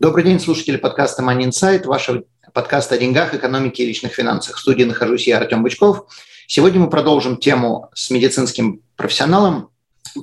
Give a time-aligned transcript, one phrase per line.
[0.00, 4.56] Добрый день, слушатели подкаста Money Insight, вашего подкаста о деньгах, экономике и личных финансах.
[4.56, 6.06] В студии нахожусь я, Артем Бычков.
[6.46, 9.68] Сегодня мы продолжим тему с медицинским профессионалом.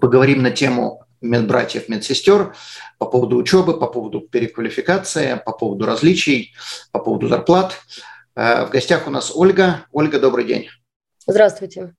[0.02, 2.56] Поговорим на тему медбратьев, медсестер
[2.98, 6.56] по поводу учебы, по поводу переквалификации, по поводу различий,
[6.92, 7.80] по поводу зарплат.
[8.36, 9.86] Э, в гостях у нас Ольга.
[9.92, 10.70] Ольга, добрый день.
[11.28, 11.94] Здравствуйте.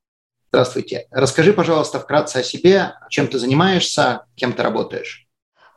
[0.49, 1.07] Здравствуйте.
[1.13, 5.28] Расскажи, пожалуйста, вкратце о себе, чем ты занимаешься, кем ты работаешь.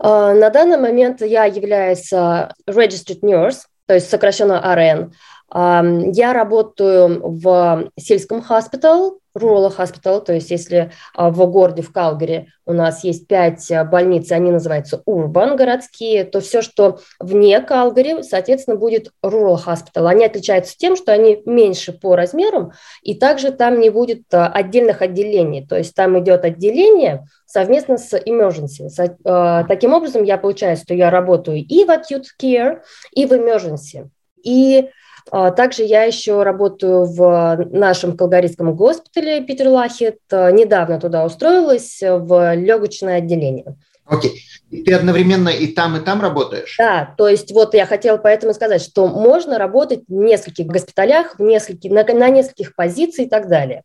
[0.03, 5.11] А, на данный момент я являюсь а, registered nurse, то есть сокращенно RN.
[5.53, 12.49] Я работаю в сельском хоспитал, rural hospital, то есть если а, в городе, в Калгари
[12.65, 18.77] у нас есть пять больниц, они называются urban, городские, то все, что вне Калгари, соответственно,
[18.77, 20.07] будет rural hospital.
[20.07, 25.65] Они отличаются тем, что они меньше по размерам, и также там не будет отдельных отделений,
[25.65, 28.87] то есть там идет отделение совместно с emergency.
[29.67, 34.09] Таким образом, я получаю, что я работаю и в acute care, и в emergency.
[34.43, 34.89] И а,
[35.29, 40.19] также я еще работаю в нашем Калгарийском госпитале Питер Лахет.
[40.31, 43.77] Недавно туда устроилась в легочное отделение.
[44.05, 44.43] Окей.
[44.71, 46.75] И ты одновременно и там, и там работаешь?
[46.77, 51.41] Да, то есть вот я хотела поэтому сказать, что можно работать в нескольких госпиталях, в
[51.41, 53.83] нескольких, на, на нескольких позициях и так далее.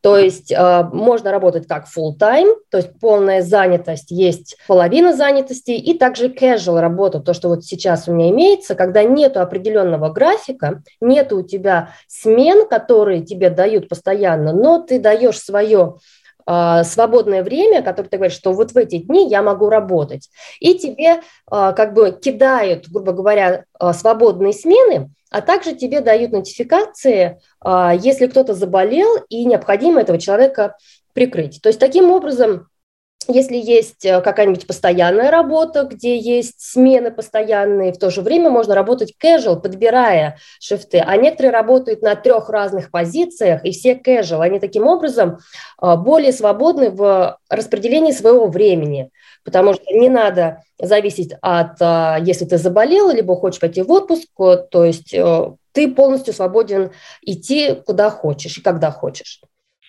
[0.00, 5.98] То есть э, можно работать как full-time, то есть полная занятость, есть половина занятости, и
[5.98, 11.32] также casual работа, то, что вот сейчас у меня имеется, когда нет определенного графика, нет
[11.32, 15.96] у тебя смен, которые тебе дают постоянно, но ты даешь свое
[16.46, 20.30] свободное время, которое ты говоришь, что вот в эти дни я могу работать,
[20.60, 26.30] и тебе а, как бы кидают, грубо говоря, а, свободные смены, а также тебе дают
[26.30, 27.40] нотификации,
[27.98, 30.76] если кто-то заболел и необходимо этого человека
[31.14, 31.60] прикрыть.
[31.60, 32.68] То есть таким образом
[33.28, 38.74] если есть э, какая-нибудь постоянная работа, где есть смены постоянные, в то же время можно
[38.74, 40.98] работать casual, подбирая шифты.
[40.98, 44.42] А некоторые работают на трех разных позициях, и все casual.
[44.42, 45.38] Они таким образом
[45.82, 49.10] э, более свободны в распределении своего времени,
[49.44, 54.28] потому что не надо зависеть от, э, если ты заболел, либо хочешь пойти в отпуск,
[54.36, 55.14] то есть
[55.72, 56.90] ты полностью свободен
[57.22, 59.40] идти куда хочешь и когда хочешь.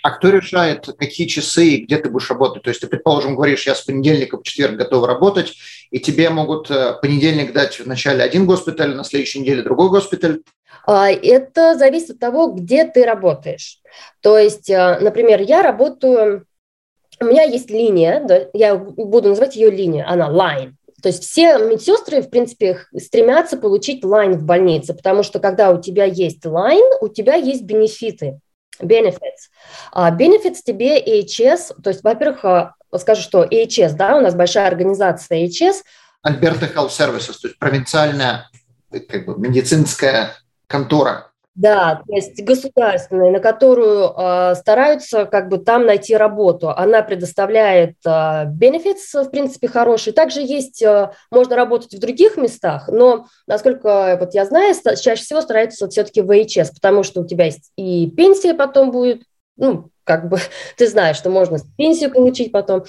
[0.08, 2.64] А кто решает, какие часы и где ты будешь работать?
[2.64, 5.56] То есть ты, предположим, говоришь, я с понедельника по четверг готов работать,
[5.92, 10.44] и тебе могут э, понедельник дать вначале один госпиталь, на следующей неделе другой госпиталь?
[10.86, 13.82] А, это зависит от того, где ты работаешь.
[14.22, 16.46] То есть, э, например, я работаю,
[17.20, 20.72] у меня есть линия, я буду называть ее линия, она line.
[21.04, 25.82] То есть все медсестры, в принципе, стремятся получить line в больнице, потому что когда у
[25.82, 28.40] тебя есть line, у тебя есть бенефиты.
[28.80, 29.50] Benefits.
[29.94, 34.68] Uh, benefits тебе AHS, то есть, во-первых, uh, скажу, что AHS, да, у нас большая
[34.68, 35.84] организация AHS.
[36.26, 38.50] Alberta Health Services, то есть провинциальная
[38.92, 40.36] как бы, медицинская
[40.68, 41.27] контора.
[41.58, 46.70] Да, то есть государственная, на которую э, стараются как бы там найти работу.
[46.70, 48.46] Она предоставляет э,
[49.24, 50.14] в принципе, хорошие.
[50.14, 55.42] Также есть, э, можно работать в других местах, но, насколько вот я знаю, чаще всего
[55.42, 59.24] стараются все-таки в HS, потому что у тебя есть и пенсия потом будет,
[59.56, 60.38] ну, как бы
[60.78, 62.86] ты знаешь, что можно пенсию получить потом.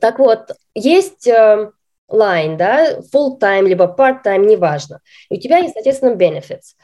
[0.00, 1.26] Так вот, есть...
[1.26, 1.70] Э,
[2.58, 5.00] да, full-time, либо part-time, неважно.
[5.30, 6.74] И у тебя есть, соответственно, benefits.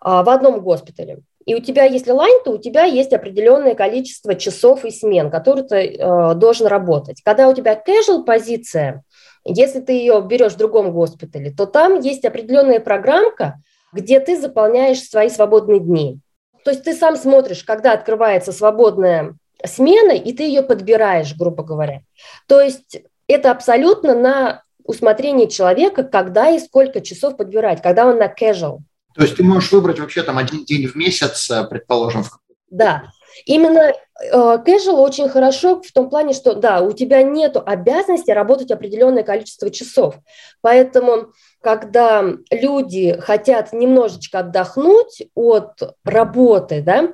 [0.00, 1.20] А, в одном госпитале.
[1.44, 5.64] И у тебя, если лайн, то у тебя есть определенное количество часов и смен, которые
[5.66, 7.22] ты э, должен работать.
[7.22, 9.02] Когда у тебя casual позиция,
[9.44, 13.56] если ты ее берешь в другом госпитале, то там есть определенная программка,
[13.92, 16.20] где ты заполняешь свои свободные дни.
[16.64, 19.34] То есть ты сам смотришь, когда открывается свободная
[19.64, 22.02] смена, и ты ее подбираешь, грубо говоря.
[22.46, 28.26] То есть это абсолютно на усмотрение человека, когда и сколько часов подбирать, когда он на
[28.26, 28.80] casual.
[29.14, 32.24] То есть ты можешь выбрать вообще там один день в месяц, э, предположим.
[32.70, 33.04] Да,
[33.44, 33.92] именно
[34.22, 39.24] э, casual очень хорошо в том плане, что да, у тебя нет обязанности работать определенное
[39.24, 40.14] количество часов.
[40.60, 47.08] Поэтому, когда люди хотят немножечко отдохнуть от работы, да,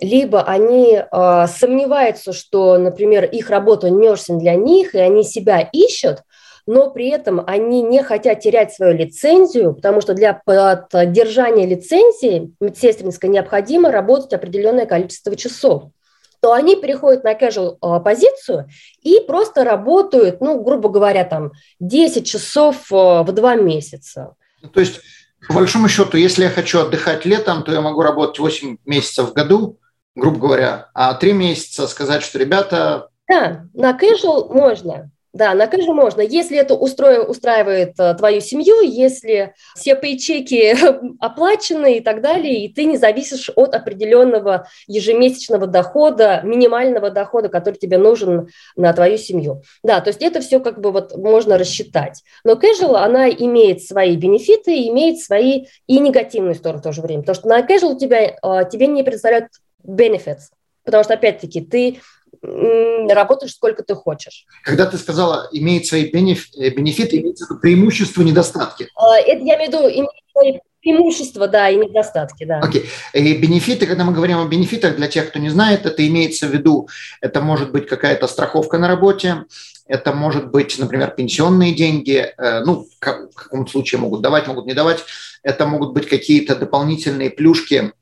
[0.00, 6.22] либо они э, сомневаются, что, например, их работа нерсинг для них, и они себя ищут,
[6.66, 13.28] но при этом они не хотят терять свою лицензию, потому что для поддержания лицензии медсестринской
[13.28, 15.84] необходимо работать определенное количество часов
[16.42, 18.68] то они переходят на casual а, позицию
[19.00, 24.34] и просто работают, ну, грубо говоря, там 10 часов а, в два месяца.
[24.74, 25.00] То есть,
[25.46, 29.32] по большому счету, если я хочу отдыхать летом, то я могу работать 8 месяцев в
[29.34, 29.78] году,
[30.16, 33.08] грубо говоря, а 3 месяца сказать, что, ребята...
[33.28, 35.12] Да, на casual можно.
[35.32, 36.20] Да, на кэже можно.
[36.20, 40.76] Если это устроив, устраивает а, твою семью, если все пейчеки
[41.20, 47.76] оплачены и так далее, и ты не зависишь от определенного ежемесячного дохода, минимального дохода, который
[47.76, 49.62] тебе нужен на твою семью.
[49.82, 52.22] Да, то есть это все как бы вот можно рассчитать.
[52.44, 57.22] Но casual, она имеет свои бенефиты, имеет свои и негативные стороны в то же время.
[57.22, 59.48] Потому что на casual тебя, а, тебе не предоставляют
[59.82, 60.50] benefits,
[60.84, 62.00] потому что, опять-таки, ты
[62.42, 64.46] работаешь сколько ты хочешь.
[64.62, 68.88] Когда ты сказала, имеет свои бенефиты, имеется преимущества, недостатки.
[68.96, 72.58] А, это я имею в виду, имеет свои преимущества, да, и недостатки, да.
[72.60, 72.84] Окей.
[73.14, 73.20] Okay.
[73.20, 76.50] И бенефиты, когда мы говорим о бенефитах, для тех, кто не знает, это имеется в
[76.50, 76.88] виду,
[77.20, 79.44] это может быть какая-то страховка на работе,
[79.86, 84.74] это может быть, например, пенсионные деньги, э, ну, в каком случае могут давать, могут не
[84.74, 85.04] давать,
[85.42, 87.92] это могут быть какие-то дополнительные плюшки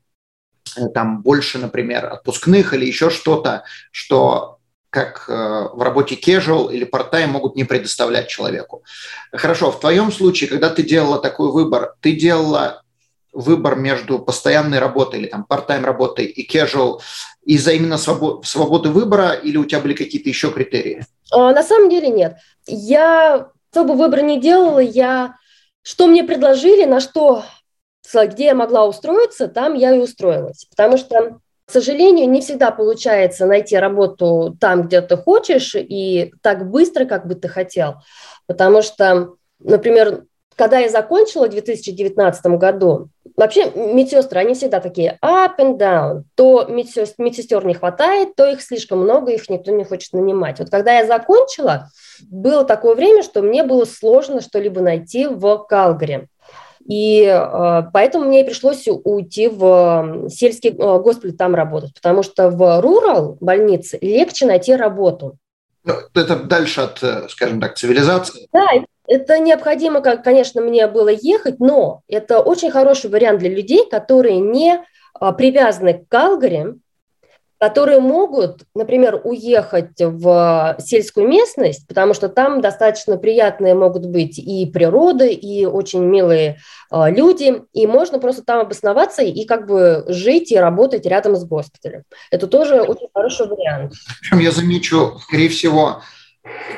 [0.93, 4.57] там больше, например, отпускных или еще что-то, что
[4.89, 8.83] как э, в работе casual или part-time могут не предоставлять человеку.
[9.31, 12.83] Хорошо, в твоем случае, когда ты делала такой выбор, ты делала
[13.31, 16.99] выбор между постоянной работой или там part-time работой и casual
[17.45, 21.05] из-за именно свобод- свободы выбора или у тебя были какие-то еще критерии?
[21.31, 22.35] А, на самом деле нет.
[22.67, 25.35] Я особо выбор не делала, я
[25.83, 27.43] что мне предложили, на что
[28.13, 30.65] где я могла устроиться, там я и устроилась.
[30.69, 36.69] Потому что, к сожалению, не всегда получается найти работу там, где ты хочешь, и так
[36.69, 37.95] быстро, как бы ты хотел.
[38.47, 40.25] Потому что, например,
[40.55, 46.23] когда я закончила в 2019 году, вообще медсестры, они всегда такие up and down.
[46.35, 50.59] То медсестер, медсестер не хватает, то их слишком много, их никто не хочет нанимать.
[50.59, 51.89] Вот когда я закончила,
[52.29, 56.27] было такое время, что мне было сложно что-либо найти в Калгари.
[56.91, 62.81] И э, поэтому мне пришлось уйти в сельский э, госпиталь там работать, потому что в
[62.81, 65.37] рурал больнице легче найти работу.
[65.85, 68.49] Ну, это дальше от, э, скажем так, цивилизации.
[68.51, 68.67] Да,
[69.07, 74.83] это необходимо, конечно, мне было ехать, но это очень хороший вариант для людей, которые не
[75.37, 76.75] привязаны к Калгари,
[77.61, 84.65] которые могут, например, уехать в сельскую местность, потому что там достаточно приятные могут быть и
[84.65, 86.57] природа, и очень милые
[86.91, 91.45] э, люди, и можно просто там обосноваться и как бы жить и работать рядом с
[91.45, 92.01] госпиталем.
[92.31, 93.93] Это тоже очень хороший вариант.
[94.21, 96.01] Причем я замечу, скорее всего,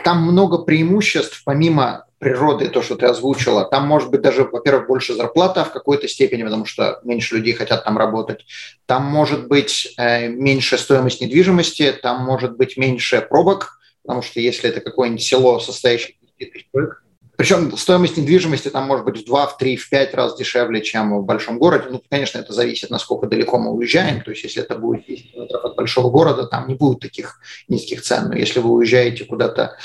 [0.04, 5.14] там много преимуществ, помимо природы, то, что ты озвучила, там может быть даже, во-первых, больше
[5.14, 8.46] зарплата в какой-то степени, потому что меньше людей хотят там работать.
[8.86, 14.70] Там может быть э, меньше стоимость недвижимости, там может быть меньше пробок, потому что если
[14.70, 17.04] это какое-нибудь село, состоящее из тысяч человек,
[17.36, 21.18] причем стоимость недвижимости там может быть в 2, в 3, в 5 раз дешевле, чем
[21.20, 21.88] в большом городе.
[21.90, 24.22] Ну, конечно, это зависит, насколько далеко мы уезжаем.
[24.22, 28.04] То есть, если это будет 10 километров от большого города, там не будет таких низких
[28.04, 28.30] цен.
[28.30, 29.78] Но если вы уезжаете куда-то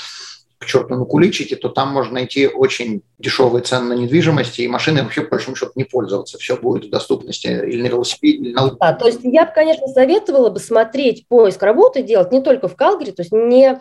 [0.59, 5.03] к черту на куличике, то там можно найти очень дешевые цены на недвижимость, и машины
[5.03, 6.37] вообще, по большому счету, не пользоваться.
[6.37, 8.71] Все будет в доступности или на велосипеде, или на...
[8.71, 12.75] Да, то есть я бы, конечно, советовала бы смотреть поиск работы, делать не только в
[12.75, 13.79] Калгари, то есть не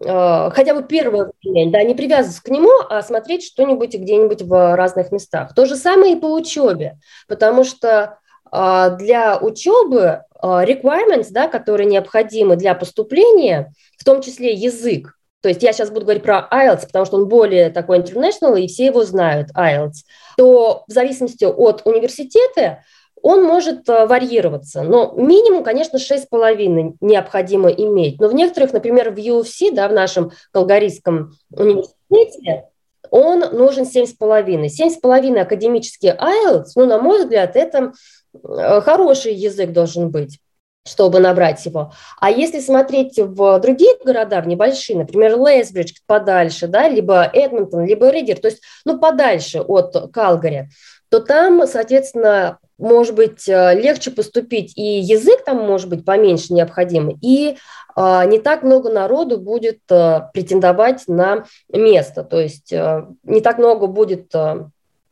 [0.00, 4.76] э, хотя бы первый день, да, не привязываться к нему, а смотреть что-нибудь где-нибудь в
[4.76, 5.54] разных местах.
[5.56, 8.18] То же самое и по учебе, потому что
[8.52, 15.48] э, для учебы э, requirements, да, которые необходимы для поступления, в том числе язык, то
[15.48, 18.86] есть я сейчас буду говорить про IELTS, потому что он более такой international, и все
[18.86, 20.04] его знают, IELTS,
[20.36, 22.84] то в зависимости от университета
[23.22, 24.82] он может э, варьироваться.
[24.82, 28.20] Но минимум, конечно, 6,5 необходимо иметь.
[28.20, 32.68] Но в некоторых, например, в UFC, да, в нашем Колгарийском университете,
[33.10, 34.66] он нужен 7,5.
[34.66, 37.92] 7,5 академический IELTS, ну, на мой взгляд, это
[38.34, 40.38] э, хороший язык должен быть
[40.84, 41.92] чтобы набрать его.
[42.20, 48.10] А если смотреть в другие города, в небольшие, например, Лесбридж подальше, да, либо Эдмонтон, либо
[48.10, 50.70] Ридер, то есть ну, подальше от Калгари,
[51.08, 57.16] то там, соответственно, может быть э, легче поступить, и язык там может быть поменьше необходим,
[57.20, 57.58] и
[57.94, 63.86] а, не так много народу будет а, претендовать на место, то есть не так много
[63.86, 64.32] будет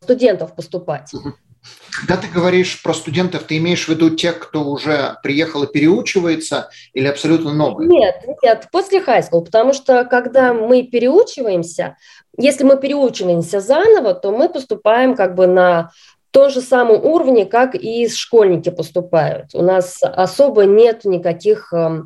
[0.02, 1.12] студентов поступать.
[2.00, 6.70] Когда ты говоришь про студентов, ты имеешь в виду тех, кто уже приехал и переучивается,
[6.94, 7.88] или абсолютно новые?
[7.88, 11.96] Нет, нет, после high school, потому что когда мы переучиваемся,
[12.38, 15.90] если мы переучиваемся заново, то мы поступаем как бы на
[16.30, 19.54] том же самом уровне, как и школьники поступают.
[19.54, 22.04] У нас особо нет никаких э,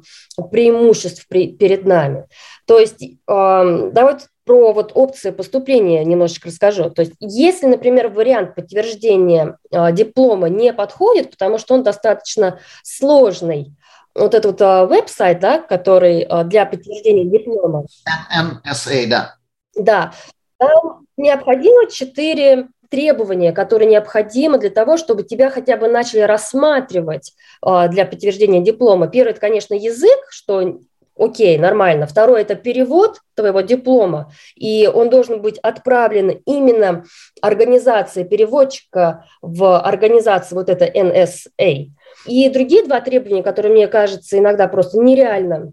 [0.51, 2.27] преимуществ перед нами.
[2.67, 6.91] То есть э, давайте про вот опции поступления немножечко расскажу.
[6.91, 13.73] То есть если, например, вариант подтверждения э, диплома не подходит, потому что он достаточно сложный,
[14.15, 17.87] вот этот вот э, веб-сайт, да, который э, для подтверждения диплома.
[18.39, 19.35] NSA, да.
[19.75, 20.13] Да,
[20.59, 28.05] там необходимо четыре требования, которые необходимы для того, чтобы тебя хотя бы начали рассматривать для
[28.05, 29.09] подтверждения диплома.
[29.09, 30.79] Первый– это, конечно, язык, что
[31.17, 32.07] окей, нормально.
[32.07, 37.05] Второе– это перевод твоего диплома, и он должен быть отправлен именно
[37.41, 41.91] организации переводчика в организацию вот это NSA.
[42.27, 45.73] И другие два требования, которые, мне кажется, иногда просто нереально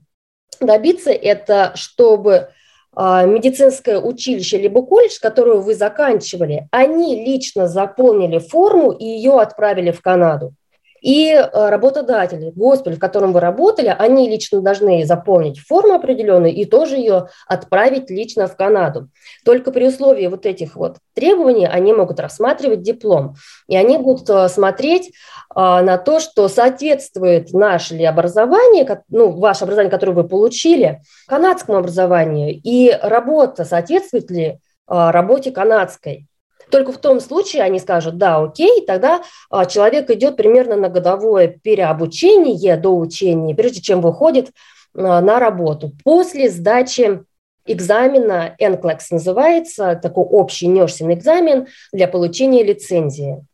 [0.60, 2.50] добиться, это чтобы
[2.94, 9.92] а, медицинское училище либо колледж, которую вы заканчивали, они лично заполнили форму и ее отправили
[9.92, 10.54] в Канаду.
[11.02, 16.66] И э, работодатели, госпиталь, в котором вы работали, они лично должны заполнить форму определенную и
[16.66, 19.10] тоже ее отправить лично в Канаду.
[19.44, 23.36] Только при условии вот этих вот требований они могут рассматривать диплом.
[23.68, 25.12] И они будут э, смотреть э,
[25.56, 32.60] на то, что соответствует наше ли образование, ну, ваше образование, которое вы получили, канадскому образованию,
[32.64, 36.28] и работа соответствует ли работе канадской.
[36.72, 41.48] Только в том случае они скажут, да, окей, тогда а, человек идет примерно на годовое
[41.48, 44.52] переобучение, доучение, прежде чем выходит
[44.96, 45.92] а, на работу.
[46.04, 47.24] После сдачи
[47.68, 53.46] экзамена, NCLEX называется, такой общий нерсинг экзамен для получения лицензии.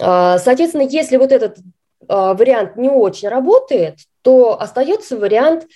[0.00, 1.58] А, соответственно, если вот этот
[2.08, 5.66] вариант не очень работает, то остается вариант,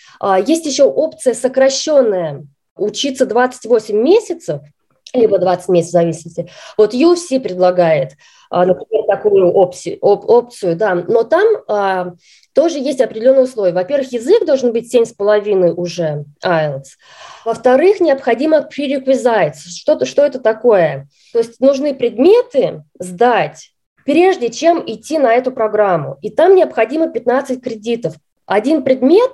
[0.47, 2.45] есть еще опция сокращенная,
[2.77, 4.61] учиться 28 месяцев–
[5.15, 6.49] либо 20 месяцев зависимости.
[6.77, 8.13] Вот UFC предлагает,
[8.51, 12.13] а, например, такую опцию, оп, опцию да, но там а,
[12.53, 13.73] тоже есть определенные условия.
[13.73, 16.97] Во-первых, язык должен быть 7,5 уже IELTS.
[17.45, 19.69] Во-вторых, необходимо prerequisites.
[19.77, 21.09] Что, что это такое?
[21.33, 23.73] То есть нужны предметы сдать,
[24.05, 26.19] прежде чем идти на эту программу.
[26.23, 28.15] И там необходимо 15 кредитов.
[28.47, 29.31] Один предмет,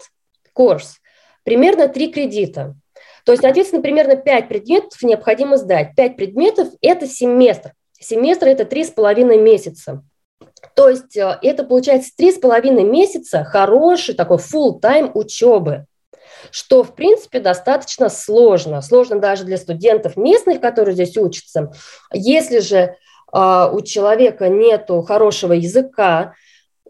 [0.52, 0.99] курс,
[1.42, 2.75] примерно 3 кредита.
[3.26, 5.97] То есть, соответственно, примерно 5 предметов необходимо сдать.
[5.97, 7.73] 5 предметов– это семестр.
[7.99, 10.04] Семестр– это 3,5 месяца.
[10.76, 15.87] То есть э, это получается 3,5 месяца хороший такой full time учебы,
[16.52, 18.80] что, в принципе, достаточно сложно.
[18.80, 21.73] Сложно даже для студентов местных, которые здесь учатся.
[22.12, 26.35] Если же э, у человека нет хорошего языка,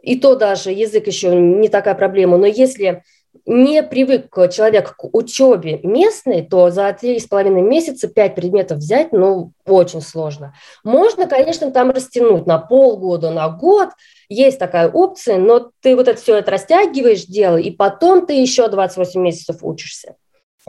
[0.03, 3.03] и то даже язык еще не такая проблема, но если
[3.45, 9.13] не привык человек к учебе местной, то за три с половиной месяца пять предметов взять,
[9.13, 10.55] ну, очень сложно.
[10.85, 13.91] Можно, конечно, там растянуть на полгода, на год,
[14.29, 18.69] есть такая опция, но ты вот это все это растягиваешь дело, и потом ты еще
[18.69, 20.17] 28 месяцев учишься.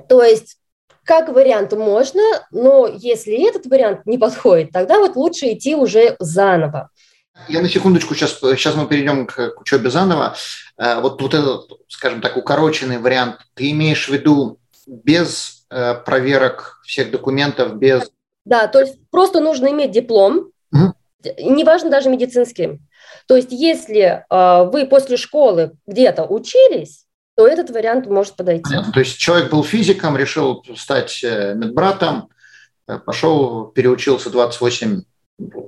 [0.07, 0.57] То есть
[1.07, 2.21] как вариант можно,
[2.51, 6.89] но если этот вариант не подходит, тогда вот лучше идти уже заново.
[7.48, 10.36] Я на секундочку, сейчас, сейчас мы перейдем к, к учебе заново.
[10.77, 16.82] Э, вот, вот этот, скажем так, укороченный вариант, ты имеешь в виду без э, проверок
[16.86, 18.12] всех документов, без...
[18.46, 20.94] Да, то есть просто нужно иметь диплом, угу.
[21.39, 22.79] неважно даже медицинский.
[23.27, 28.63] То есть если э, вы после школы где-то учились, то этот вариант может подойти.
[28.63, 28.94] Понятно.
[28.94, 32.29] То есть человек был физиком, решил стать медбратом,
[33.06, 35.03] пошел, переучился 28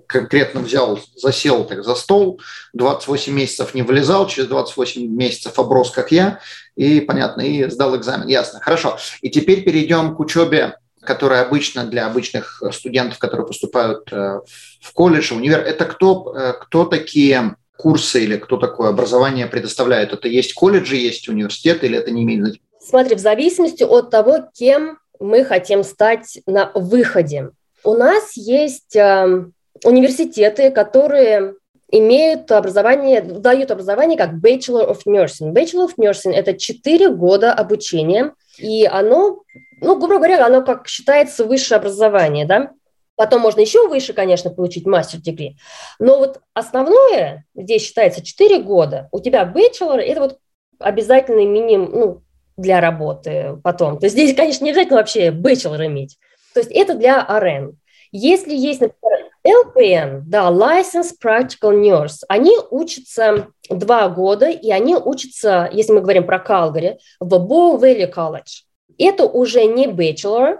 [0.08, 2.42] конкретно взял, засел так за стол,
[2.74, 6.40] 28 месяцев не вылезал, через 28 месяцев оброс, как я,
[6.76, 8.28] и, понятно, и сдал экзамен.
[8.28, 8.98] Ясно, хорошо.
[9.22, 14.40] И теперь перейдем к учебе, которая обычно для обычных студентов, которые поступают э,
[14.82, 15.60] в колледж, в универ.
[15.60, 20.12] Это кто, э, кто такие курсы или кто такое образование предоставляет?
[20.12, 22.60] Это есть колледжи, есть университеты или это не имеет?
[22.82, 27.52] Смотри, в зависимости от того, кем мы хотим стать на выходе.
[27.84, 31.56] У нас есть эм, университеты, которые
[31.92, 35.54] имеют образование, дают образование как Bachelor of Nursing.
[35.54, 39.42] Bachelor of Nursing– это 4 года обучения, и оно,
[39.82, 42.72] ну, грубо говоря, оно как считается высшее образование, да?
[43.16, 45.58] Потом можно еще выше, конечно, получить мастер-дегри.
[46.00, 49.10] Но вот основное здесь считается 4 года.
[49.12, 50.38] У тебя bachelor– это вот
[50.80, 52.22] обязательный минимум ну,
[52.56, 54.00] для работы потом.
[54.00, 56.18] То есть здесь, конечно, не обязательно вообще bachelor иметь.
[56.54, 57.74] То есть это для RN.
[58.12, 65.70] Если есть, например, LPN, да, License Practical Nurse, они учатся два года, и они учатся,
[65.72, 68.64] если мы говорим про Калгари, в Bow Valley College.
[68.98, 70.58] Это уже не bachelor,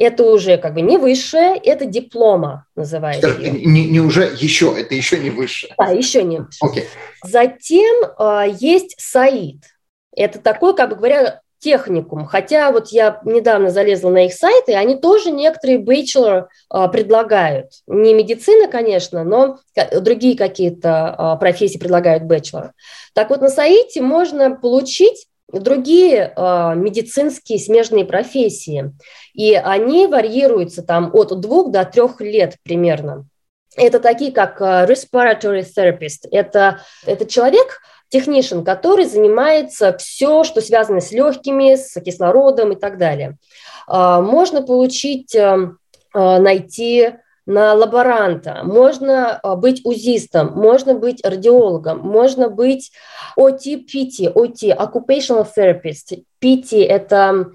[0.00, 3.36] это уже как бы не высшее, это диплома называется.
[3.36, 5.74] Не, не уже еще, это еще не высшее.
[5.76, 6.70] Да, еще не высшее.
[6.70, 6.84] Okay.
[7.22, 9.62] Затем э, есть САИД.
[10.16, 12.24] Это такой, как бы говоря, техникум.
[12.26, 17.70] Хотя вот я недавно залезла на их сайт, и они тоже некоторые bachelor а, предлагают.
[17.86, 19.58] Не медицина, конечно, но
[20.00, 22.70] другие какие-то а, профессии предлагают bachelor.
[23.14, 28.92] Так вот, на сайте можно получить другие э, медицинские смежные профессии,
[29.34, 33.26] и они варьируются там от двух до трех лет примерно.
[33.76, 36.28] Это такие, как respiratory therapist.
[36.30, 42.98] Это, это человек, технишин, который занимается все, что связано с легкими, с кислородом и так
[42.98, 43.38] далее.
[43.86, 45.70] А, можно получить, э,
[46.12, 47.14] а, найти
[47.46, 52.92] на лаборанта, можно а, быть узистом, можно быть радиологом, можно быть
[53.38, 57.46] OT, PT, OT, occupational therapist, PT– это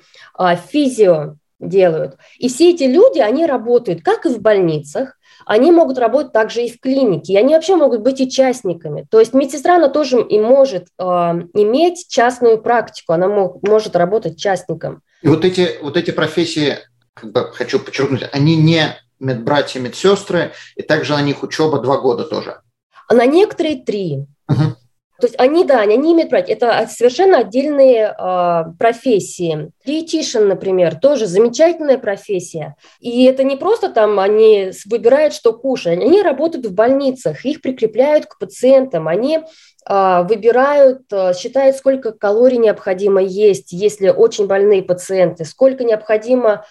[0.70, 2.18] физио делают.
[2.38, 5.15] И все эти люди, они работают как и в больницах,
[5.46, 9.06] они могут работать также и в клинике, и они вообще могут быть участниками.
[9.10, 14.40] То есть медсестра, она тоже и может э, иметь частную практику, она мог, может работать
[14.40, 15.02] частником.
[15.22, 16.78] И вот эти, вот эти профессии,
[17.14, 22.24] как бы хочу подчеркнуть, они не медбратья, медсестры, и также на них учеба два года
[22.24, 22.62] тоже.
[23.10, 24.26] На некоторые три.
[24.50, 24.76] Угу.
[25.20, 26.44] То есть они, да, они имеют права.
[26.48, 29.72] Это совершенно отдельные э, профессии.
[29.86, 32.76] Диетишн, например, тоже замечательная профессия.
[33.00, 36.00] И это не просто там они выбирают, что кушать.
[36.00, 39.08] Они работают в больницах, их прикрепляют к пациентам.
[39.08, 46.52] Они э, выбирают, э, считают, сколько калорий необходимо есть, если очень больные пациенты, сколько необходимо
[46.52, 46.64] а,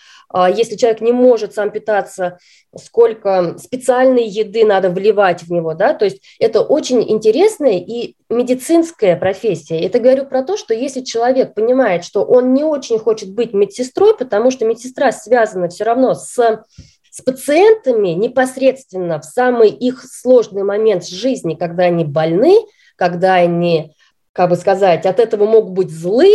[0.49, 2.39] если человек не может сам питаться,
[2.77, 9.17] сколько специальной еды надо вливать в него, да, то есть это очень интересная и медицинская
[9.17, 9.81] профессия.
[9.81, 14.17] Это говорю про то, что если человек понимает, что он не очень хочет быть медсестрой,
[14.17, 16.65] потому что медсестра связана все равно с
[17.15, 22.57] с пациентами непосредственно в самый их сложный момент жизни, когда они больны,
[22.97, 23.95] когда они,
[24.33, 26.29] как бы сказать, от этого могут быть злы,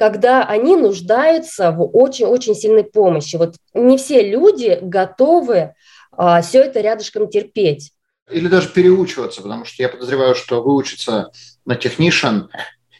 [0.00, 3.36] когда они нуждаются в очень-очень сильной помощи.
[3.36, 5.74] Вот не все люди готовы
[6.12, 7.92] а, все это рядышком терпеть.
[8.30, 11.30] Или даже переучиваться, потому что я подозреваю, что выучиться
[11.66, 12.44] на технишн,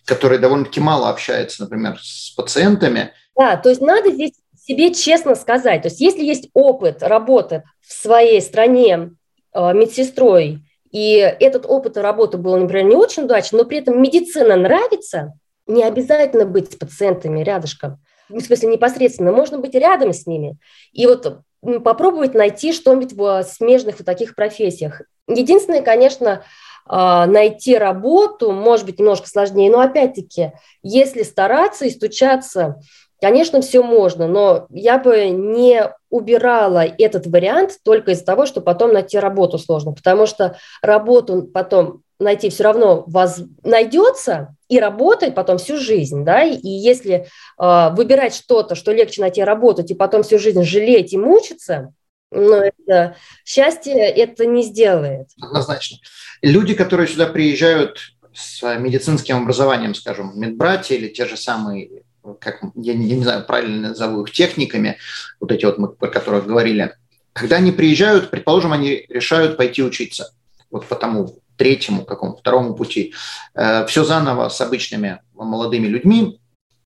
[0.04, 3.14] который довольно-таки мало общается, например, с пациентами.
[3.34, 4.32] Да, то есть надо здесь
[4.62, 9.12] себе честно сказать, то есть если есть опыт работы в своей стране
[9.54, 10.58] э, медсестрой,
[10.92, 15.32] и этот опыт работы был, например, не очень удачный, но при этом медицина нравится,
[15.70, 17.98] не обязательно быть с пациентами рядышком.
[18.28, 19.32] В смысле, непосредственно.
[19.32, 20.56] Можно быть рядом с ними.
[20.92, 21.40] И вот
[21.84, 25.02] попробовать найти что-нибудь в смежных вот таких профессиях.
[25.28, 26.44] Единственное, конечно,
[26.86, 30.52] а, найти работу может быть немножко сложнее, но опять-таки,
[30.82, 32.80] если стараться и стучаться,
[33.20, 38.92] конечно, все можно, но я бы не убирала этот вариант только из-за того, что потом
[38.92, 45.58] найти работу сложно, потому что работу потом найти все равно вас найдется и работать потом
[45.58, 47.26] всю жизнь, да, и если
[47.58, 51.92] э, выбирать что-то, что легче найти работать и потом всю жизнь жалеть и мучиться,
[52.30, 55.28] ну, это счастье это не сделает.
[55.40, 55.98] Однозначно.
[56.42, 62.04] Люди, которые сюда приезжают с медицинским образованием, скажем, медбратья или те же самые,
[62.38, 64.98] как я не, я не знаю, правильно назову их техниками,
[65.40, 66.94] вот эти вот мы про которых говорили,
[67.32, 70.32] когда они приезжают, предположим, они решают пойти учиться,
[70.70, 73.12] вот потому третьему, какому второму пути,
[73.54, 76.40] э, все заново с обычными молодыми людьми,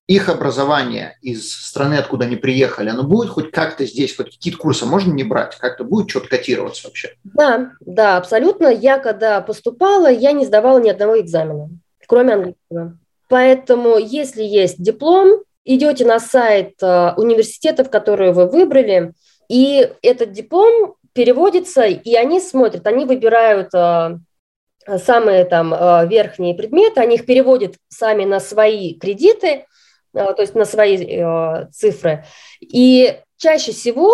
[0.05, 4.85] их образование из страны, откуда они приехали, оно будет хоть как-то здесь, хоть какие-то курсы
[4.85, 7.15] можно не брать, как-то будет что-то котироваться вообще?
[7.23, 8.67] Да, да, абсолютно.
[8.67, 11.69] Я когда поступала, я не сдавала ни одного экзамена,
[12.05, 12.97] кроме английского.
[13.29, 19.13] Поэтому, если есть диплом, идете на сайт э, университета, в который вы выбрали,
[19.47, 24.19] и этот диплом переводится, и они смотрят, они выбирают э,
[24.97, 29.63] самые там э, верхние предметы, они их переводят сами на свои кредиты, э,
[30.13, 32.25] то есть на свои э, цифры.
[32.61, 34.13] И чаще всего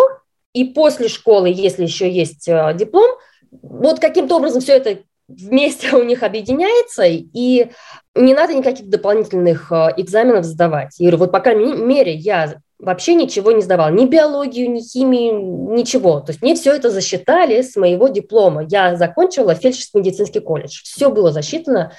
[0.52, 3.10] и после школы, если еще есть диплом,
[3.50, 7.68] вот каким-то образом все это вместе у них объединяется, и
[8.14, 11.00] не надо никаких дополнительных экзаменов сдавать.
[11.00, 16.20] И вот, по крайней мере, я вообще ничего не сдавала, ни биологию, ни химию, ничего.
[16.20, 18.66] То есть мне все это засчитали с моего диплома.
[18.68, 20.82] Я закончила фельдшерский медицинский колледж.
[20.82, 21.92] Все было засчитано.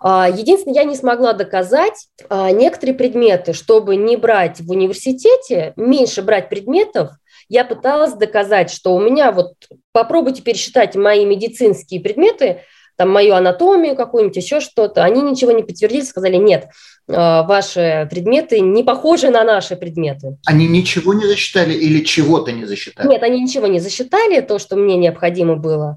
[0.00, 6.22] А, единственное, я не смогла доказать а, некоторые предметы, чтобы не брать в университете, меньше
[6.22, 7.10] брать предметов,
[7.48, 9.54] я пыталась доказать, что у меня вот,
[9.92, 12.62] попробуйте пересчитать мои медицинские предметы,
[12.96, 16.68] там мою анатомию какую-нибудь, еще что-то, они ничего не подтвердили, сказали, нет,
[17.08, 20.36] ваши предметы не похожи на наши предметы.
[20.46, 23.08] Они ничего не засчитали или чего-то не засчитали?
[23.08, 25.96] Нет, они ничего не засчитали, то, что мне необходимо было.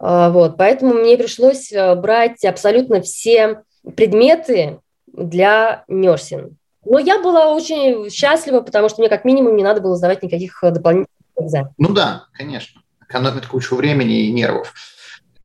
[0.00, 3.62] Э, вот, поэтому мне пришлось э, брать абсолютно все
[3.96, 6.52] предметы для нерсинг.
[6.84, 10.58] Но я была очень счастлива, потому что мне как минимум не надо было сдавать никаких
[10.62, 11.72] дополнительных экзаменов.
[11.78, 12.82] Ну да, конечно.
[13.08, 14.74] Экономит кучу времени и нервов.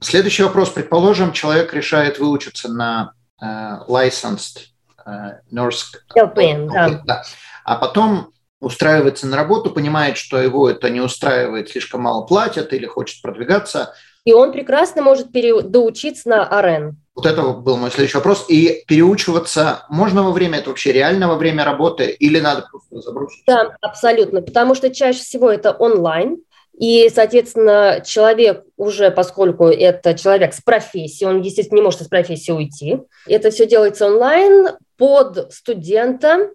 [0.02, 0.70] Следующий вопрос.
[0.70, 3.46] Предположим, человек решает выучиться на э,
[3.88, 4.69] licensed
[5.10, 5.98] э, nurse.
[6.18, 7.02] LPN, да.
[7.06, 7.24] да.
[7.64, 12.86] А потом устраивается на работу, понимает, что его это не устраивает, слишком мало платят или
[12.86, 13.94] хочет продвигаться.
[14.26, 16.98] И он прекрасно может переучиться на РН.
[17.16, 18.46] Вот это был мой следующий вопрос.
[18.50, 23.44] И переучиваться можно во время, это вообще реально во время работы или надо просто забросить?
[23.48, 26.38] Да, абсолютно, потому что чаще всего это онлайн,
[26.80, 32.52] и, соответственно, человек уже, поскольку это человек с профессией, он, естественно, не может из профессии
[32.52, 33.02] уйти.
[33.28, 36.52] Это все делается онлайн под студента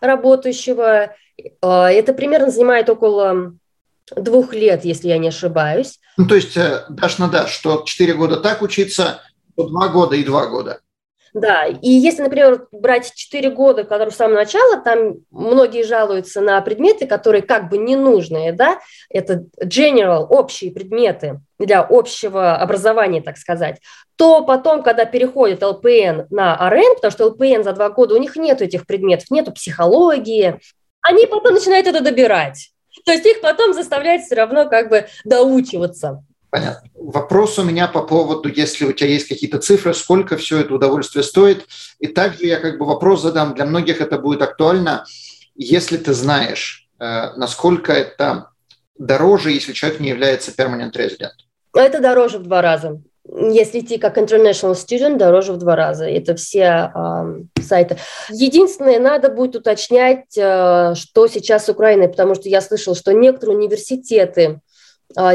[0.00, 1.14] работающего.
[1.60, 3.52] А, это примерно занимает около
[4.16, 6.00] двух лет, если я не ошибаюсь.
[6.16, 9.20] Ну, то есть э, дашь на что 4 года так учиться,
[9.56, 10.80] то 2 года и 2 года.
[11.34, 16.60] Да, и если, например, брать 4 года, которые с самого начала, там многие жалуются на
[16.60, 18.78] предметы, которые как бы ненужные, да,
[19.10, 23.80] это general, общие предметы для общего образования, так сказать,
[24.14, 28.36] то потом, когда переходит ЛПН на РН, потому что ЛПН за два года, у них
[28.36, 30.60] нет этих предметов, нету психологии,
[31.00, 32.70] они потом начинают это добирать.
[33.04, 36.22] То есть их потом заставляют все равно как бы доучиваться.
[36.54, 36.88] Понятно.
[36.94, 41.24] Вопрос у меня по поводу, если у тебя есть какие-то цифры, сколько все это удовольствие
[41.24, 41.66] стоит.
[41.98, 45.04] И также я как бы вопрос задам, для многих это будет актуально,
[45.56, 48.50] если ты знаешь, э, насколько это
[48.96, 51.32] дороже, если человек не является permanent resident.
[51.74, 53.00] Это дороже в два раза.
[53.26, 56.04] Если идти как international student, дороже в два раза.
[56.08, 57.98] Это все э, сайты.
[58.30, 63.56] Единственное, надо будет уточнять, э, что сейчас с Украиной, потому что я слышала, что некоторые
[63.56, 64.60] университеты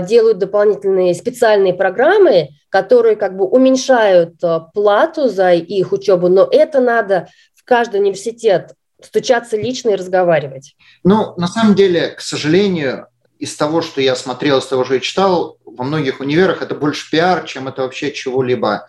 [0.01, 6.79] делают дополнительные специальные программы, которые как бы уменьшают а, плату за их учебу, но это
[6.79, 10.75] надо в каждый университет стучаться лично и разговаривать.
[11.03, 13.07] Ну, на самом деле, к сожалению,
[13.39, 17.09] из того, что я смотрел, из того, что я читал, во многих универах это больше
[17.09, 18.87] пиар, чем это вообще чего-либо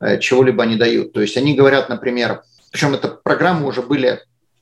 [0.00, 1.12] э, чего-либо они дают.
[1.12, 4.20] То есть они говорят, например, причем это программы уже были,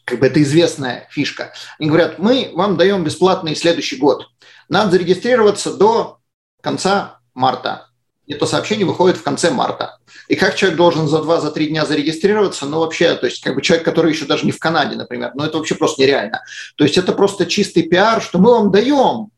[0.09, 1.53] как бы это известная фишка.
[1.79, 4.27] Они говорят, мы вам даем бесплатный следующий год–
[4.69, 6.19] надо зарегистрироваться до
[6.61, 7.89] конца марта.
[8.27, 9.99] Это сообщение выходит в конце марта.
[10.29, 13.55] И как человек должен за два, за три дня зарегистрироваться, ну вообще, то есть как
[13.55, 16.43] бы человек, который еще даже не в Канаде, например, ну это вообще просто нереально.
[16.77, 19.31] То есть это просто чистый пиар, что мы вам даем,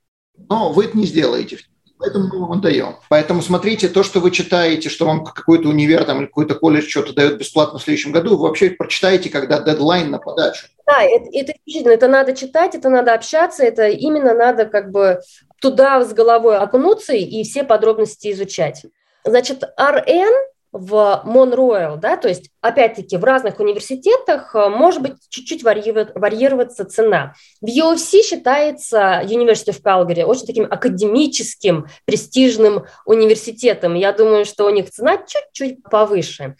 [0.48, 1.60] но вы это не сделаете.
[2.00, 2.96] Поэтому мы вам даем.
[3.10, 7.12] Поэтому смотрите, то, что вы читаете, что вам какой-то универ там, или какой-то колледж что-то
[7.12, 10.66] дает бесплатно в следующем году, вы вообще прочитаете, когда дедлайн на подачу.
[10.86, 11.52] Да, это, это
[11.90, 15.20] это надо читать, это надо общаться, это именно надо как бы
[15.60, 18.86] туда с головой окунуться и все подробности изучать.
[19.24, 20.32] Значит, RN
[20.72, 27.34] в Монройл, да, то есть, опять-таки, в разных университетах э, может быть чуть-чуть варьироваться цена.
[27.60, 33.94] В UFC считается University of Calgary очень таким академическим, престижным университетом.
[33.94, 36.56] Я думаю, что у них цена чуть-чуть повыше.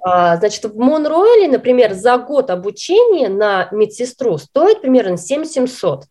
[0.00, 6.04] А, значит, в Монройле, например, за год обучения на медсестру стоит примерно 7700.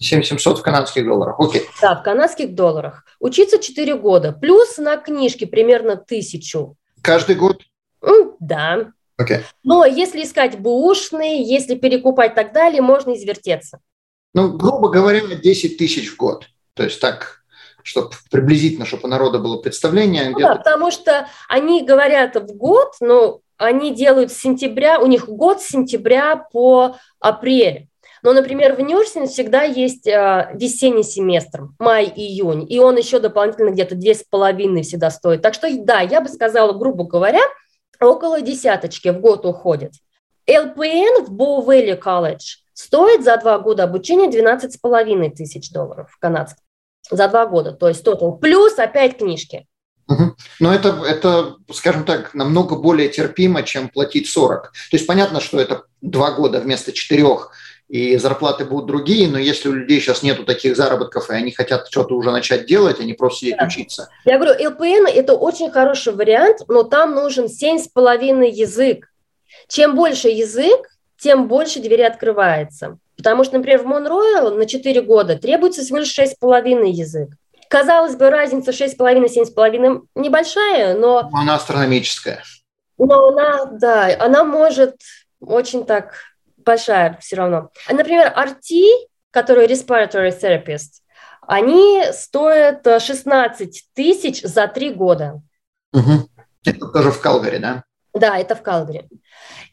[0.00, 1.62] 7700 в канадских долларах, окей.
[1.80, 3.04] Да, в канадских долларах.
[3.18, 6.76] Учиться 4 года, плюс на книжке примерно тысячу.
[7.02, 7.62] Каждый год?
[8.40, 8.92] Да.
[9.20, 9.42] Okay.
[9.62, 13.80] Но если искать бушные, если перекупать и так далее, можно извертеться.
[14.32, 16.46] Ну, грубо говоря, 10 тысяч в год.
[16.74, 17.42] То есть так,
[17.82, 20.30] чтобы приблизительно, чтобы у народа было представление.
[20.30, 25.28] Ну, да, потому что они говорят в год, но они делают с сентября, у них
[25.28, 27.89] год с сентября по апрель.
[28.22, 33.94] Но, например, в Нюрсин всегда есть э, весенний семестр, май-июнь, и он еще дополнительно где-то
[33.94, 35.42] две с половиной всегда стоит.
[35.42, 37.40] Так что, да, я бы сказала, грубо говоря,
[38.00, 39.92] около десяточки в год уходит.
[40.48, 46.62] ЛПН в Valley College стоит за два года обучения 12 с половиной тысяч долларов канадских.
[47.10, 48.36] За два года, то есть тотал.
[48.36, 49.66] Плюс опять книжки.
[50.08, 50.34] Угу.
[50.58, 54.62] Но это, это, скажем так, намного более терпимо, чем платить 40.
[54.62, 57.52] То есть понятно, что это два года вместо четырех–
[57.90, 61.88] и зарплаты будут другие, но если у людей сейчас нету таких заработков, и они хотят
[61.88, 63.66] что-то уже начать делать, они просто сидеть да.
[63.66, 64.08] учиться.
[64.24, 69.08] Я говорю, ЛПН– это очень хороший вариант, но там нужен семь с половиной язык.
[69.66, 72.98] Чем больше язык, тем больше двери открывается.
[73.16, 77.30] Потому что, например, в Монройл на 4 года требуется всего лишь 6,5 язык.
[77.68, 81.28] Казалось бы, разница 6,5-7,5 небольшая, но...
[81.32, 82.44] Она астрономическая.
[82.98, 84.94] Но она, да, она может
[85.40, 86.14] очень так
[86.64, 87.70] большая все равно.
[87.88, 88.82] Например, RT,
[89.30, 91.00] который respiratory therapist,
[91.46, 95.42] они стоят 16 тысяч за три года.
[95.92, 96.28] Угу.
[96.64, 97.84] Это тоже в Калгари, да?
[98.12, 99.08] Да, это в Калгари.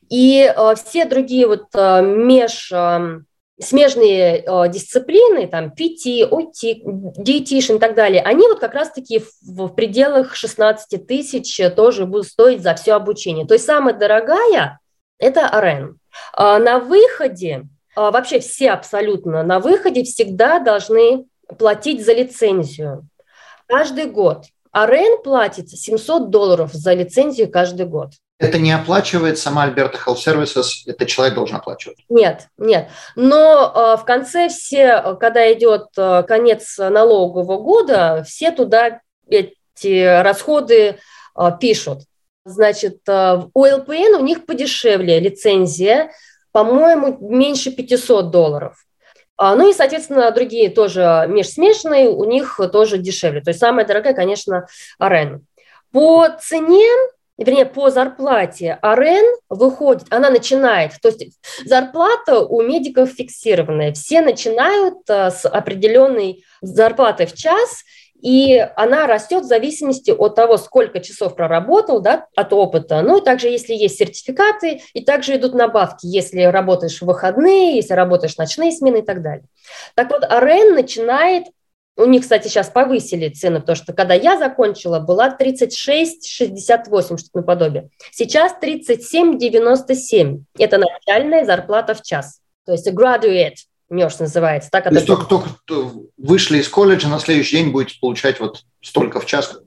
[0.10, 3.20] И э, все другие вот э, меж э,
[3.60, 6.82] смежные э, дисциплины, там PT, OT,
[7.18, 12.28] dietitian и так далее, они вот как раз-таки в, в пределах 16 тысяч тоже будут
[12.28, 13.46] стоить за все обучение.
[13.46, 14.80] То есть самая дорогая–
[15.20, 15.96] это RN.
[16.34, 21.26] А на выходе, а вообще все абсолютно на выходе всегда должны
[21.58, 23.08] платить за лицензию
[23.68, 24.46] каждый год.
[24.76, 28.12] RN платит 700 долларов за лицензию каждый год.
[28.40, 31.98] Это не оплачивает сама Альберта Health Services, это человек должен оплачивать?
[32.08, 32.90] Нет, нет.
[33.16, 40.98] Но э, в конце все, когда идет э, конец налогового года, все туда эти расходы
[41.36, 42.02] э, пишут.
[42.48, 46.12] Значит, э, у ЛПН у них подешевле лицензия,
[46.54, 48.78] по-моему, меньше 500 долларов.
[49.36, 53.42] А, ну и, соответственно, другие тоже межсмешанные, у них тоже дешевле.
[53.42, 54.66] То есть самая дорогая, конечно,
[54.98, 55.42] арена.
[55.92, 56.88] По цене
[57.38, 64.98] вернее, по зарплате АРН выходит, она начинает, то есть зарплата у медиков фиксированная, все начинают
[65.08, 67.84] э, с определенной зарплаты в час,
[68.22, 73.02] и она растет в зависимости от того, сколько часов проработал, да, от опыта.
[73.02, 77.94] Ну и также, если есть сертификаты, и также идут набавки, если работаешь в выходные, если
[77.94, 79.46] работаешь ночные смены и так далее.
[79.96, 81.46] Так вот, АРН начинает
[82.00, 87.90] у них, кстати, сейчас повысили цены, потому что когда я закончила, была 36,68, что-то наподобие.
[88.12, 90.44] Сейчас 37,97.
[90.60, 92.40] Это начальная зарплата в час.
[92.68, 93.56] То есть graduate
[93.92, 94.70] nurse называется.
[94.72, 99.20] Так То есть только, только вышли из колледжа, на следующий день будете получать вот столько
[99.20, 99.60] в час?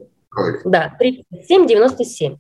[0.65, 2.37] Да, 37,97.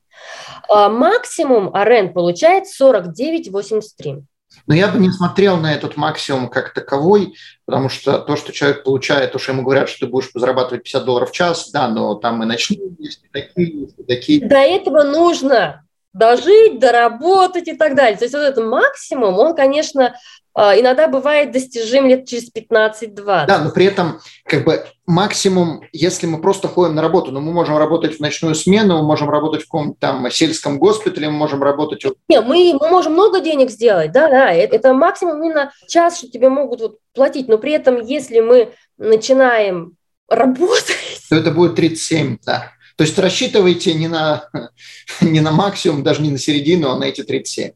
[0.68, 4.22] А максимум АРЕН получает 49,83.
[4.66, 7.34] Но я бы не смотрел на этот максимум как таковой,
[7.66, 11.04] потому что то, что человек получает, то, что ему говорят, что ты будешь зарабатывать 50
[11.04, 14.46] долларов в час, да, но там и ночные есть, и такие, есть, и такие.
[14.46, 18.16] До этого нужно дожить, доработать и так далее.
[18.16, 20.16] То есть вот этот максимум, он, конечно,
[20.52, 23.46] а, иногда бывает достижим лет через 15-20.
[23.46, 27.52] Да, но при этом как бы максимум, если мы просто ходим на работу, но мы
[27.52, 31.62] можем работать в ночную смену, мы можем работать в каком-то там сельском госпитале, мы можем
[31.62, 32.04] работать...
[32.28, 36.28] Не, мы, мы можем много денег сделать, да, да, это, это максимум именно час, что
[36.28, 39.94] тебе могут вот платить, но при этом, если мы начинаем
[40.28, 40.96] работать...
[41.28, 42.72] То это будет 37, да.
[43.00, 44.50] То есть рассчитывайте не на,
[45.22, 47.70] не на максимум, даже не на середину, а на эти 37.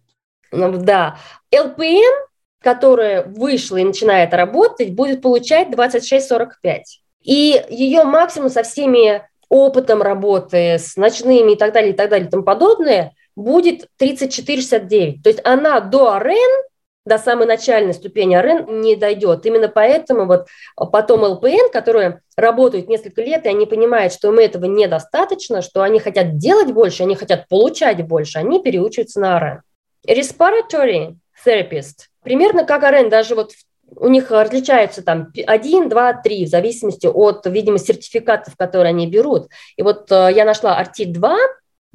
[0.52, 1.16] Ну, да.
[1.50, 2.28] ЛПН,
[2.60, 6.82] которая вышла и начинает работать, будет получать 26,45.
[7.22, 12.28] И ее максимум со всеми опытом работы, с ночными и так далее, и так далее,
[12.28, 15.22] и тому подобное, будет 34,69.
[15.22, 16.64] То есть она до РН
[17.06, 19.44] до самой начальной ступени РН не дойдет.
[19.44, 20.46] Именно поэтому вот
[20.90, 26.00] потом ЛПН, которые работают несколько лет, и они понимают, что им этого недостаточно, что они
[26.00, 29.62] хотят делать больше, они хотят получать больше, они переучиваются на РН.
[30.08, 33.52] Respiratory therapist, примерно как РН, даже вот
[33.96, 39.48] у них различаются там 1, 2, 3, в зависимости от, видимо, сертификатов, которые они берут.
[39.76, 41.36] И вот э, я нашла RT2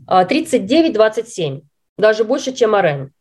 [0.08, 1.62] 39-27,
[1.98, 3.12] даже больше, чем РН.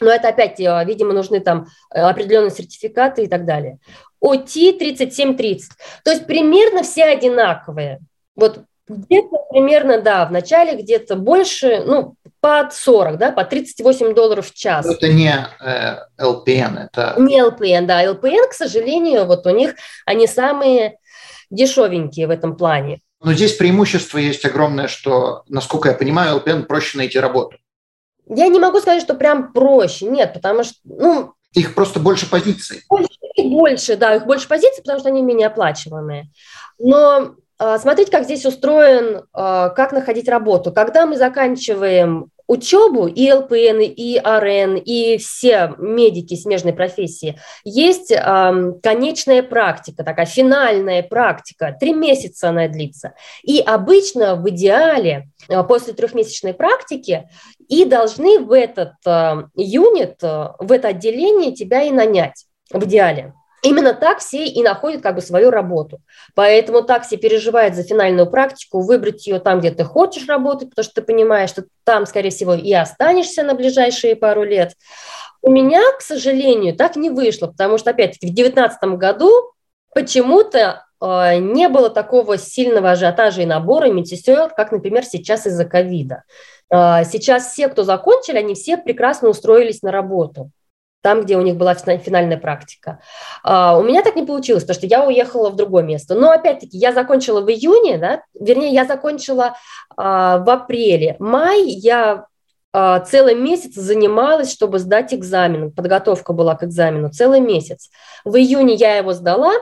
[0.00, 3.78] Но это опять, э, видимо, нужны там э, определенные сертификаты и так далее.
[4.20, 5.60] ОТ 37-30.
[6.04, 8.00] То есть примерно все одинаковые.
[8.34, 14.50] Вот где-то примерно, да, в начале где-то больше, ну, под 40, да, по 38 долларов
[14.50, 14.86] в час.
[14.86, 17.14] Но это не э, LPN, это...
[17.18, 18.04] Не LPN, да.
[18.04, 20.98] LPN, к сожалению, вот у них, они самые
[21.50, 23.00] дешевенькие в этом плане.
[23.22, 27.58] Но здесь преимущество есть огромное, что, насколько я понимаю, LPN проще найти работу.
[28.28, 31.32] Я не могу сказать, что прям проще, нет, потому что, ну...
[31.52, 32.82] Их просто больше позиций.
[32.88, 33.08] Больше,
[33.38, 36.30] больше, да, их больше позиций, потому что они менее оплачиваемые.
[36.78, 40.72] Но а, смотрите, как здесь устроен, а, как находить работу.
[40.72, 48.72] Когда мы заканчиваем учебу, и ЛПН, и РН, и все медики смежной профессии, есть э,
[48.82, 53.14] конечная практика, такая финальная практика, три месяца она длится.
[53.42, 57.28] И обычно в идеале э, после трехмесячной практики
[57.68, 63.32] и должны в этот э, юнит, э, в это отделение тебя и нанять в идеале.
[63.62, 65.98] Именно так все и находят как бы свою работу.
[66.34, 70.84] Поэтому так все переживают за финальную практику, выбрать ее там, где ты хочешь работать, потому
[70.84, 74.74] что ты понимаешь, что там, скорее всего, и останешься на ближайшие пару лет.
[75.42, 79.30] У меня, к сожалению, так не вышло, потому что, опять-таки, в 2019 году
[79.94, 86.22] почему-то э, не было такого сильного ажиотажа и набора медсестер, как, например, сейчас из-за ковида.
[86.70, 90.50] Э, сейчас все, кто закончили, они все прекрасно устроились на работу
[91.06, 92.98] там, где у них была финальная практика.
[93.44, 96.16] Uh, у меня так не получилось, потому что я уехала в другое место.
[96.16, 99.54] Но опять-таки я закончила в июне, да, вернее, я закончила
[99.96, 101.14] uh, в апреле.
[101.20, 102.26] Май я
[102.72, 105.70] целый месяц занималась, чтобы сдать экзамен.
[105.70, 107.88] Подготовка была к экзамену целый месяц.
[108.24, 109.52] В июне я его сдала,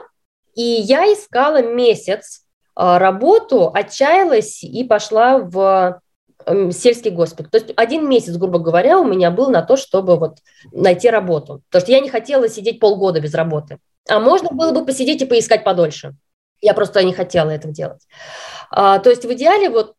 [0.55, 2.41] и я искала месяц
[2.75, 6.01] работу, отчаялась и пошла в
[6.71, 7.49] сельский госпиталь.
[7.49, 10.37] То есть один месяц, грубо говоря, у меня был на то, чтобы вот
[10.71, 11.61] найти работу.
[11.69, 13.79] Потому что я не хотела сидеть полгода без работы.
[14.07, 16.13] А можно было бы посидеть и поискать подольше.
[16.61, 18.01] Я просто не хотела этого делать.
[18.71, 19.95] А, то есть в идеале вот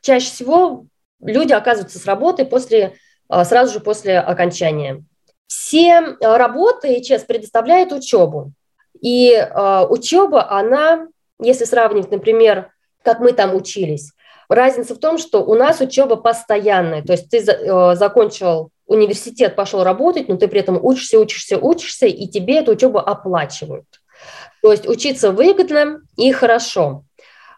[0.00, 0.86] чаще всего
[1.20, 2.94] люди оказываются с работы после,
[3.28, 5.04] а, сразу же после окончания.
[5.46, 8.52] Все работы ИЧС предоставляют учебу.
[9.00, 11.06] И а, учеба, она,
[11.40, 12.70] если сравнивать, например,
[13.02, 14.12] как мы там учились,
[14.48, 19.82] Разница в том, что у нас учеба постоянная, то есть ты э, закончил университет, пошел
[19.82, 23.86] работать, но ты при этом учишься, учишься, учишься, и тебе эту учебу оплачивают.
[24.62, 27.04] То есть учиться выгодно и хорошо,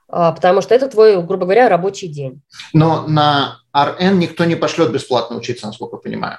[0.09, 2.43] а, потому что это твой, грубо говоря, рабочий день.
[2.73, 6.39] Но на РН никто не пошлет бесплатно учиться, насколько я понимаю.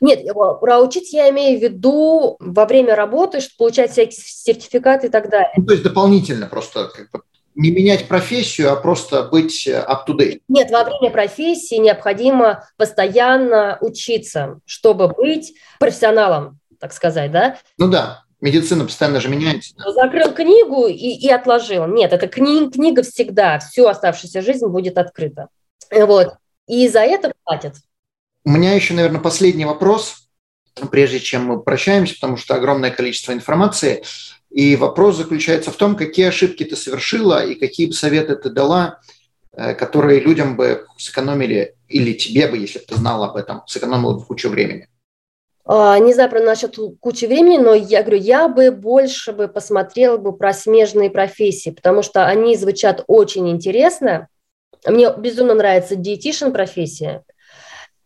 [0.00, 5.28] Нет, про учить я имею в виду во время работы, получать всякие сертификаты и так
[5.28, 5.52] далее.
[5.56, 7.22] Ну, то есть дополнительно просто как бы
[7.54, 10.40] не менять профессию, а просто быть up-to-date.
[10.48, 17.58] Нет, во время профессии необходимо постоянно учиться, чтобы быть профессионалом, так сказать, да?
[17.76, 19.74] Ну да, медицина постоянно же меняется.
[19.76, 19.92] Да?
[19.92, 21.86] Закрыл книгу и, и отложил.
[21.86, 25.48] Нет, эта кни- книга всегда, всю оставшуюся жизнь будет открыта.
[25.90, 26.34] Вот.
[26.66, 27.74] И за это платят.
[28.44, 30.28] У меня еще, наверное, последний вопрос,
[30.90, 34.02] прежде чем мы прощаемся, потому что огромное количество информации.
[34.50, 38.98] И вопрос заключается в том, какие ошибки ты совершила и какие бы советы ты дала,
[39.52, 44.14] э, которые людям бы сэкономили, или тебе бы, если бы ты знала об этом, сэкономила
[44.14, 44.88] бы кучу времени.
[45.64, 50.16] А, не знаю про насчет кучи времени, но я говорю, я бы больше бы посмотрела
[50.16, 54.26] бы про смежные профессии, потому что они звучат очень интересно.
[54.84, 57.22] Мне безумно нравится диетишн профессия.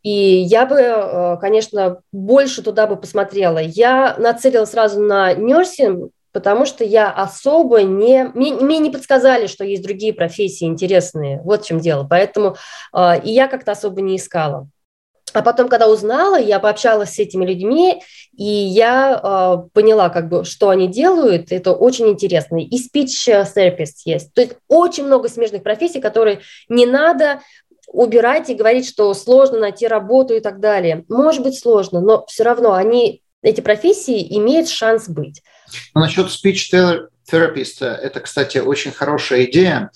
[0.03, 3.59] И я бы, э, конечно, больше туда бы посмотрела.
[3.59, 8.25] Я нацелила сразу на нерсинг, потому что я особо не...
[8.35, 11.41] Мне, мне не подсказали, что есть другие профессии интересные.
[11.43, 12.05] Вот в чем дело.
[12.09, 12.57] Поэтому
[12.93, 14.69] э, и я как-то особо не искала.
[15.33, 18.03] А потом, когда узнала, я пообщалась с этими людьми,
[18.37, 21.53] и я э, поняла, как бы, что они делают.
[21.53, 22.59] Это очень интересно.
[22.59, 24.35] И therapist есть.
[24.35, 27.41] То есть очень много смежных профессий, которые не надо
[27.87, 31.05] убирать и говорить, что сложно найти работу и так далее.
[31.09, 35.43] Может быть сложно, но все равно они, эти профессии имеют шанс быть.
[35.95, 39.91] Но насчет speech therapist, это, кстати, очень хорошая идея,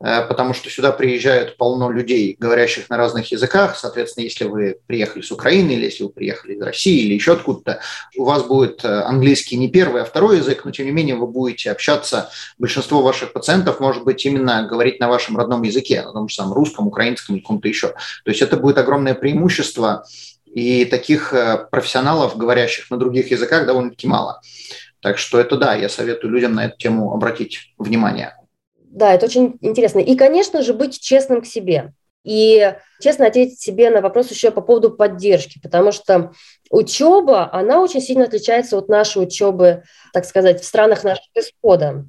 [0.00, 3.76] э, потому что сюда приезжают полно людей, говорящих на разных языках.
[3.76, 7.80] Соответственно, если вы приехали с Украины, или если вы приехали из России, или еще откуда-то,
[8.16, 11.26] у вас будет э, английский не первый, а второй язык, но тем не менее вы
[11.26, 12.30] будете общаться.
[12.58, 16.52] Большинство ваших пациентов может быть именно говорить на вашем родном языке, на том же самом
[16.52, 17.88] русском, украинском или каком-то еще.
[17.88, 20.04] То есть это будет огромное преимущество,
[20.54, 24.40] и таких э, профессионалов, говорящих на других языках, довольно-таки мало.
[25.00, 28.34] Так что это да, я советую людям на эту тему обратить внимание.
[28.76, 30.00] Да, это очень интересно.
[30.00, 31.92] И, конечно же, быть честным к себе.
[32.24, 36.32] И честно ответить себе на вопрос еще по поводу поддержки, потому что
[36.68, 42.04] учеба, она очень сильно отличается от нашей учебы, так сказать, в странах нашего исхода.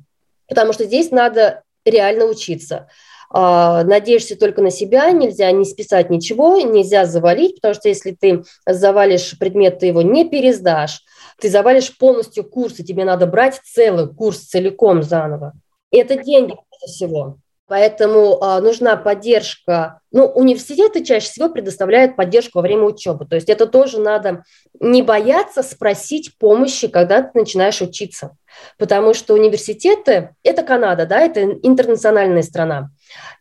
[0.48, 2.90] Потому что здесь надо реально учиться.
[3.32, 8.44] А, надеешься только на себя, нельзя не списать ничего, нельзя завалить, потому что если ты
[8.66, 11.02] завалишь предмет, ты его не пересдашь,
[11.40, 15.54] ты завалишь полностью курс, и тебе надо брать целый курс целиком заново.
[15.92, 16.56] Это деньги,
[16.88, 17.38] всего.
[17.68, 20.02] Поэтому а, нужна поддержка.
[20.12, 23.28] Ну, университеты чаще всего предоставляют поддержку во время учебы.
[23.28, 24.44] То есть это тоже надо
[24.80, 28.36] не бояться спросить помощи, когда ты начинаешь учиться.
[28.80, 32.90] Потому что университеты– это Канада, да, это интернациональная страна.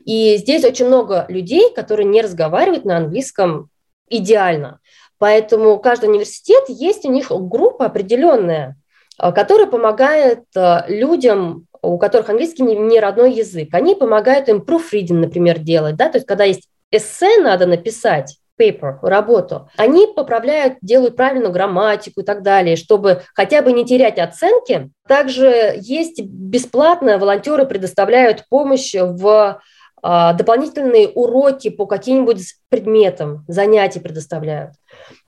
[0.05, 3.71] И здесь очень много людей, которые не разговаривают на английском
[4.09, 4.81] идеально.
[5.19, 8.77] Поэтому каждый университет есть у них группа определенная,
[9.19, 13.69] а, которая помогает а, людям, у которых английский не родной язык.
[13.73, 15.97] Они помогают им proofreading, например, делать.
[15.97, 16.09] Да?
[16.09, 22.25] То есть когда есть эссе надо написать, paper, работу, они поправляют, делают правильную грамматику и
[22.25, 24.91] так далее, чтобы хотя бы не терять оценки.
[25.07, 29.61] Также есть бесплатно, волонтеры предоставляют помощь в
[30.03, 34.75] а, дополнительные уроки по каким-нибудь предметам, занятия предоставляют.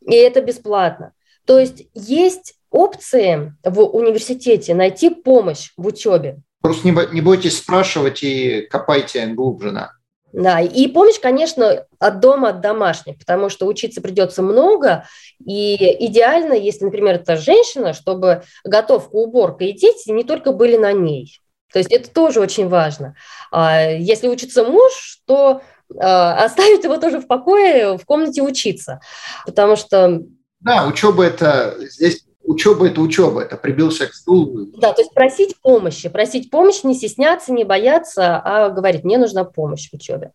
[0.01, 1.13] И это бесплатно.
[1.47, 6.39] То есть есть опции в университете найти помощь в учебе.
[6.61, 9.93] Просто не, бойтесь спрашивать и копайте глубже, да.
[10.33, 15.05] Да, и помощь, конечно, от дома, от домашних, потому что учиться придется много,
[15.45, 20.93] и идеально, если, например, это женщина, чтобы готовка, уборка и дети не только были на
[20.93, 21.41] ней.
[21.73, 23.17] То есть это тоже очень важно.
[23.51, 25.63] А если учится муж, то
[25.99, 29.01] а, оставить его тоже в покое, в комнате учиться,
[29.47, 30.21] потому что...
[30.61, 34.67] Да, учеба это здесь учеба– это учеба, это прибился к стулу.
[34.77, 39.45] Да, то есть просить помощи, просить помощи, не стесняться, не бояться, а говорить, мне нужна
[39.45, 40.33] помощь в учебе.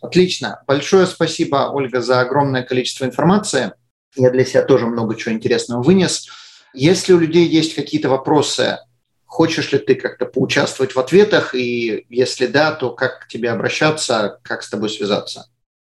[0.00, 0.62] Отлично.
[0.66, 3.72] Большое спасибо, Ольга, за огромное количество информации.
[4.14, 6.28] Я для себя тоже много чего интересного вынес.
[6.72, 8.78] Если у людей есть какие-то вопросы,
[9.24, 14.38] хочешь ли ты как-то поучаствовать в ответах, и если да, то как к тебе обращаться,
[14.42, 15.50] как с тобой связаться?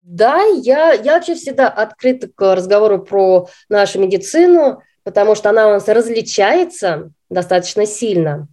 [0.02, 5.70] Да, я, я вообще всегда открыта к разговору про нашу медицину потому что она у
[5.70, 8.48] нас различается достаточно сильно,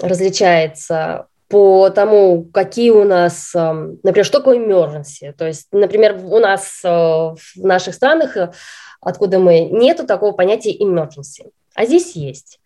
[0.00, 5.34] различается по тому, какие у нас, эм, например, что такое emergency.
[5.36, 8.50] То есть, например, у нас э, в наших странах, э,
[9.02, 12.60] откуда мы, нету такого понятия emergency, а здесь есть.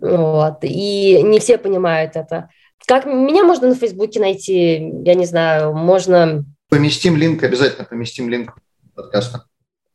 [0.00, 0.56] Вот.
[0.62, 2.48] И не все понимают это.
[2.84, 6.44] Как меня можно на Фейсбуке найти, я не знаю, можно...
[6.68, 8.58] Поместим линк, обязательно поместим линк
[8.96, 9.44] подкаста.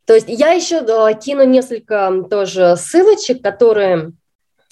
[0.06, 0.84] То есть я еще
[1.22, 4.12] кину несколько тоже ссылочек, которые...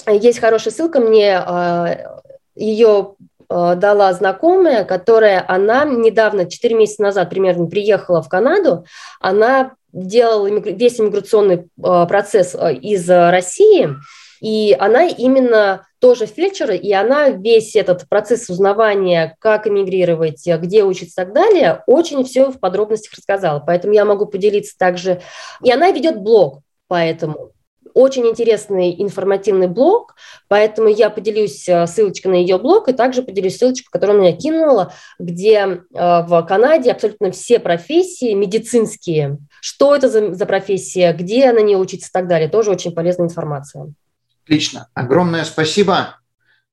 [0.07, 2.21] Есть хорошая ссылка, мне а,
[2.55, 3.15] ее
[3.49, 8.85] дала знакомая, которая, она недавно, 4 месяца назад примерно, приехала в Канаду,
[9.19, 13.89] она делала весь иммиграционный процесс из России,
[14.39, 21.21] и она именно тоже фельдшер, и она весь этот процесс узнавания, как эмигрировать, где учиться
[21.21, 23.59] и так далее, очень все в подробностях рассказала.
[23.59, 25.21] Поэтому я могу поделиться также.
[25.63, 27.51] И она ведет блог, поэтому
[27.93, 30.15] очень интересный информативный блог,
[30.47, 34.93] поэтому я поделюсь э, ссылочкой на ее блог и также поделюсь ссылочкой, которую она кинула,
[35.17, 41.59] где э, в Канаде абсолютно все профессии медицинские, что это за, за профессия, где на
[41.59, 43.93] ней учиться и так далее, тоже очень полезная информация.
[44.49, 44.87] Отлично.
[44.95, 46.17] Огромное спасибо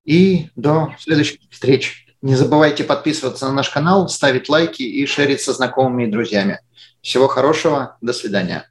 [0.02, 2.06] и до следующих встреч.
[2.22, 6.60] Не забывайте подписываться на наш канал, ставить лайки и шерить со знакомыми и друзьями.
[7.02, 7.98] Всего хорошего.
[8.00, 8.70] До свидания.